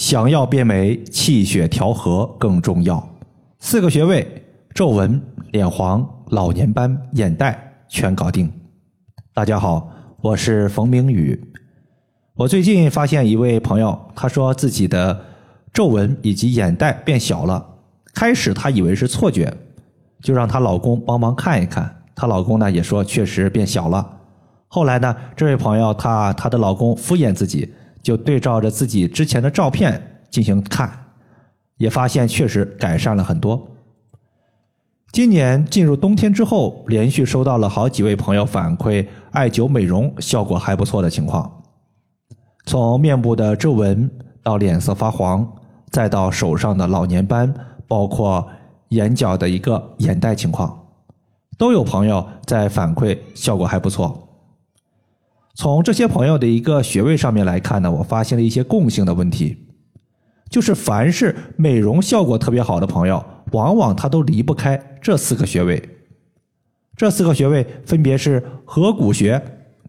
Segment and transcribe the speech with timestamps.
[0.00, 3.06] 想要变美，气血调和更重要。
[3.58, 4.26] 四个穴位：
[4.74, 5.20] 皱纹、
[5.52, 8.50] 脸黄、老年斑、眼袋，全搞定。
[9.34, 9.90] 大家好，
[10.22, 11.38] 我是冯明宇。
[12.32, 15.20] 我最近发现一位朋友，她说自己的
[15.70, 17.62] 皱纹以及眼袋变小了。
[18.14, 19.54] 开始她以为是错觉，
[20.22, 22.04] 就让她老公帮忙看一看。
[22.16, 24.16] 她老公呢也说确实变小了。
[24.66, 27.74] 后来呢，这位朋友她她的老公敷衍自己。
[28.02, 30.90] 就对照着自己之前的照片进行看，
[31.76, 33.68] 也发现确实改善了很多。
[35.12, 41.62] 今年进入冬天之后，连续收到了好几位朋友反馈艾灸美容效果还不错的情况，
[42.66, 44.08] 从面部的皱纹
[44.42, 45.52] 到脸色发黄，
[45.90, 47.52] 再到手上的老年斑，
[47.88, 48.48] 包括
[48.90, 50.86] 眼角的一个眼袋情况，
[51.58, 54.29] 都有朋友在反馈效果还不错。
[55.54, 59.56] 从这些朋友的一个穴位上面来看呢，我发现了一些共性的问题，
[60.48, 63.22] 就是凡是美容效果特别好的朋友，
[63.52, 65.82] 往往他都离不开这四个穴位。
[66.96, 69.42] 这四个穴位分别是合谷穴、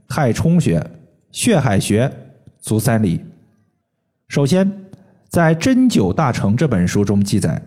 [0.07, 0.83] 太冲穴、
[1.31, 2.11] 血海穴、
[2.59, 3.21] 足三里。
[4.27, 4.85] 首先，
[5.29, 7.61] 在《针灸大成》这本书中记载，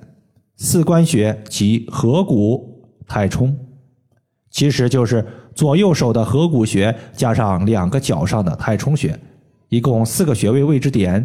[0.56, 3.56] 四关穴即合谷、太冲，
[4.50, 5.24] 其实就是。
[5.54, 9.18] 左右手的合谷穴加上两个脚上的太冲穴，
[9.68, 11.24] 一共四个穴位位置点。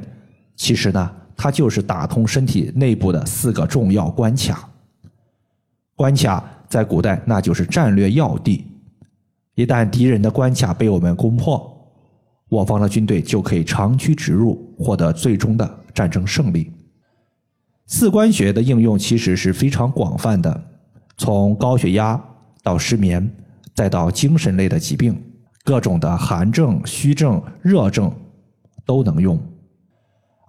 [0.56, 4.70] 其实呢，它就是打通身体内部的四个重要关卡。
[5.96, 8.66] 关卡在古代那就是战略要地，
[9.56, 11.92] 一旦敌人的关卡被我们攻破，
[12.50, 16.72] 我方的军队就可以长驱直入，获得最终的战争胜利。
[17.88, 20.64] 四关穴的应用其实是非常广泛的，
[21.18, 22.22] 从高血压
[22.62, 23.28] 到失眠。
[23.80, 25.18] 再到精神类的疾病，
[25.64, 28.14] 各种的寒症、虚症、热症
[28.86, 29.42] 都能用。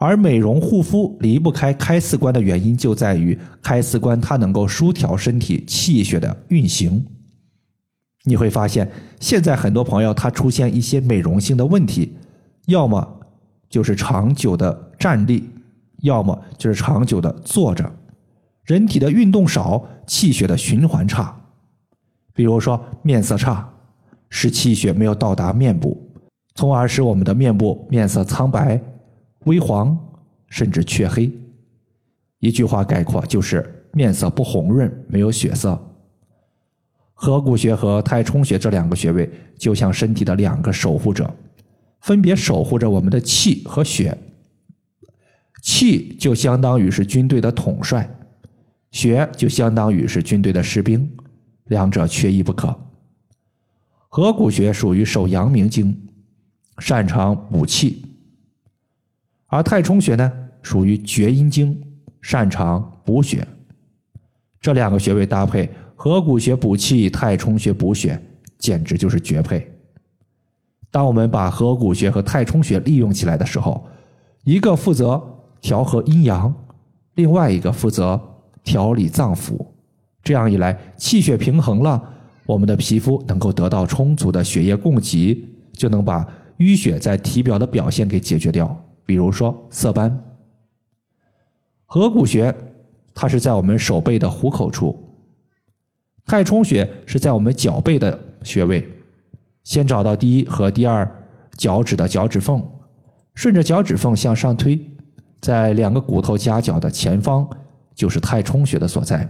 [0.00, 7.06] 而美容护肤离不开开四关的原因，就在于开四关它能够舒调身体气血的运行。
[8.24, 12.16] 你会发现，现在很多朋友他出现一些美容性的问题，
[12.66, 13.20] 要么
[13.68, 15.48] 就是长久的站立，
[16.02, 17.92] 要么就是长久的坐着，
[18.64, 21.36] 人体的运动少，气血的循环差。
[22.40, 23.70] 比如说面色差，
[24.30, 26.10] 使气血没有到达面部，
[26.54, 28.80] 从而使我们的面部面色苍白、
[29.44, 29.94] 微黄，
[30.48, 31.30] 甚至黢黑。
[32.38, 35.78] 一句话概括就是面色不红润，没有血色。
[37.12, 41.30] 合谷穴和太冲穴这两个穴位就像身体的两个守护者，
[42.00, 44.16] 分别守护着我们的气和血。
[45.60, 48.08] 气就相当于是军队的统帅，
[48.92, 51.06] 血就相当于是军队的士兵。
[51.70, 52.76] 两者缺一不可。
[54.08, 55.96] 合谷穴属于手阳明经，
[56.78, 58.04] 擅长补气；
[59.46, 60.30] 而太冲穴呢，
[60.62, 61.80] 属于厥阴经，
[62.20, 63.46] 擅长补血。
[64.60, 68.20] 这两个穴位搭配，合谷穴补气，太冲穴补血，
[68.58, 69.66] 简直就是绝配。
[70.90, 73.86] 当我们把合谷穴和太冲穴利用起来的时候，
[74.42, 75.22] 一个负责
[75.60, 76.52] 调和阴阳，
[77.14, 78.20] 另外一个负责
[78.64, 79.64] 调理脏腑。
[80.30, 82.00] 这样一来，气血平衡了，
[82.46, 86.24] 我们的皮肤能够得到充足的血液供给，就能把
[86.58, 88.80] 淤血在体表的表现给解决掉。
[89.04, 90.16] 比如说色斑。
[91.84, 92.54] 合谷穴，
[93.12, 94.94] 它是在我们手背的虎口处；
[96.24, 98.88] 太冲穴是在我们脚背的穴位。
[99.64, 101.04] 先找到第一和第二
[101.56, 102.64] 脚趾的脚趾缝，
[103.34, 104.80] 顺着脚趾缝向上推，
[105.40, 107.50] 在两个骨头夹角的前方，
[107.96, 109.28] 就是太冲穴的所在。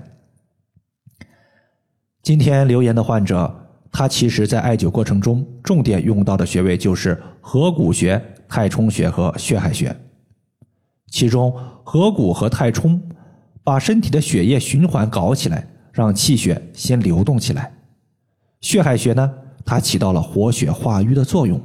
[2.23, 3.51] 今天留言的患者，
[3.91, 9.95] 他其实在艾灸过程中重点用到的穴位就是合谷穴、太冲穴和血海穴。
[11.11, 13.01] 其中合谷和太冲
[13.65, 17.73] 把身体的血液循环搞起来，让气血先流动起来。
[18.61, 19.33] 血海穴呢，
[19.65, 21.61] 它起到了活血化瘀的作用。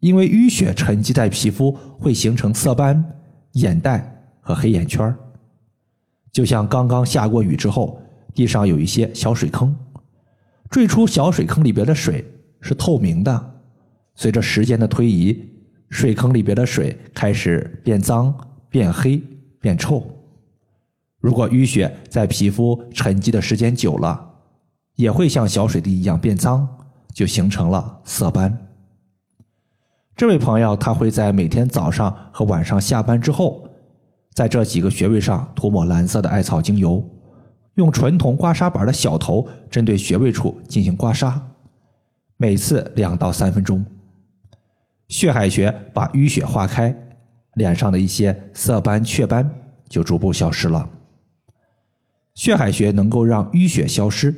[0.00, 1.70] 因为淤血沉积在皮肤，
[2.00, 3.04] 会形成色斑、
[3.52, 5.14] 眼袋和黑眼圈
[6.32, 8.01] 就像刚刚下过雨之后。
[8.34, 9.74] 地上有一些小水坑，
[10.70, 12.24] 最初小水坑里边的水
[12.60, 13.60] 是透明的，
[14.14, 15.38] 随着时间的推移，
[15.90, 18.34] 水坑里边的水开始变脏、
[18.68, 19.22] 变黑、
[19.60, 20.02] 变臭。
[21.20, 24.30] 如果淤血在皮肤沉积的时间久了，
[24.96, 26.66] 也会像小水滴一样变脏，
[27.14, 28.68] 就形成了色斑。
[30.16, 33.68] 这位朋友他会在每天早上和晚上下班之后，
[34.34, 37.04] 在这几个穴位上涂抹蓝色的艾草精油。
[37.74, 41.40] 用纯铜刮痧板的小头针对穴位处进行刮痧，
[42.36, 43.84] 每次两到三分钟。
[45.08, 46.94] 血海穴把淤血化开，
[47.54, 49.48] 脸上的一些色斑、雀斑
[49.88, 50.88] 就逐步消失了。
[52.34, 54.34] 血海穴能够让淤血消失，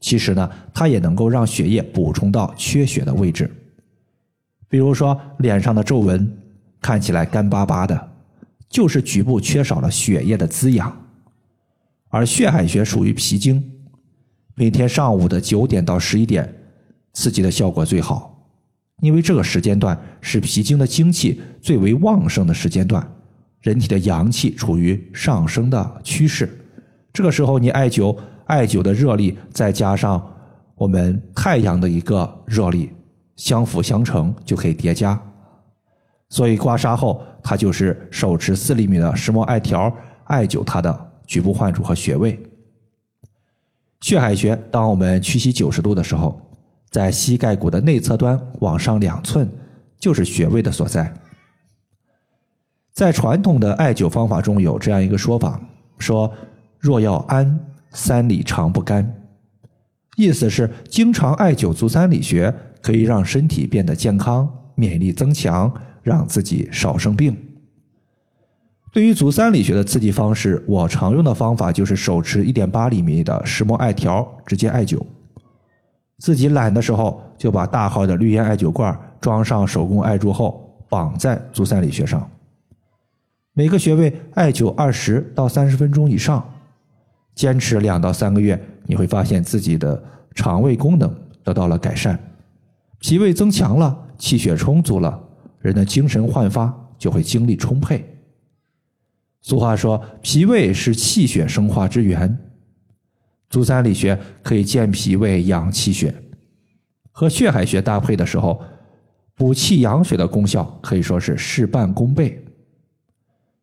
[0.00, 3.50] 其实呢，它也能够让血液补充到缺血的位置。
[4.68, 6.38] 比如说，脸上的皱纹
[6.80, 8.12] 看起来干巴巴的，
[8.68, 11.03] 就是局部缺少了血液的滋养。
[12.14, 13.60] 而血海穴属于脾经，
[14.54, 16.48] 每天上午的九点到十一点，
[17.12, 18.48] 刺激的效果最好，
[19.00, 23.04] 因为这个时间段是脾经的精气最为旺盛的时间段，
[23.62, 26.48] 人体的阳气处于上升的趋势。
[27.12, 30.24] 这个时候你艾灸，艾灸的热力再加上
[30.76, 32.90] 我们太阳的一个热力。
[33.34, 35.20] 相辅相成就可以叠加，
[36.28, 39.92] 所以刮痧后，它就是手持四厘米的石墨艾条
[40.26, 42.38] 艾灸它的局部患处和穴位。
[44.00, 46.40] 血海穴，当我们屈膝九十度的时候，
[46.90, 49.48] 在膝盖骨的内侧端往上两寸
[49.98, 51.12] 就是穴位的所在。
[52.92, 55.60] 在传统的艾灸方法中有这样一个说法，
[55.98, 56.32] 说
[56.78, 57.58] 若要安，
[57.90, 59.14] 三里常不干，
[60.16, 62.54] 意思是经常艾灸足三里穴。
[62.84, 65.72] 可以让身体变得健康，免疫力增强，
[66.02, 67.34] 让自己少生病。
[68.94, 75.04] 对于足三里穴的刺激方式，我常用的方法就是手持一点八厘米的石墨艾条直接艾灸。
[76.18, 82.30] 自己懒的时候，就把大号的绿烟艾灸罐装上手工艾柱后，绑在足三里穴上。
[83.52, 86.48] 每个穴位艾灸二十到三十分钟以上，
[87.34, 90.00] 坚持两到三个月，你会发现自己的
[90.36, 91.12] 肠胃功能
[91.42, 92.16] 得到了改善。
[93.00, 95.20] 脾胃增强了，气血充足了，
[95.58, 98.08] 人的精神焕发，就会精力充沛。
[99.44, 102.34] 俗话说，脾胃是气血生化之源，
[103.50, 106.14] 足三里穴可以健脾胃、养气血，
[107.12, 108.58] 和血海穴搭配的时候，
[109.36, 112.42] 补气养血的功效可以说是事半功倍。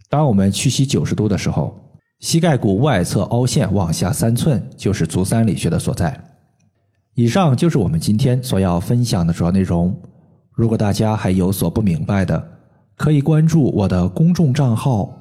[0.08, 1.76] 当我们屈膝九十度的时候，
[2.20, 6.16] 膝盖骨外侧凹陷往下三寸，就是足三里穴的所在。
[7.16, 10.00] 以上就是我们今天所要分享的主要内容。
[10.52, 12.48] 如果大家还有所不明白的，
[12.96, 15.18] 可以关注我的公众账号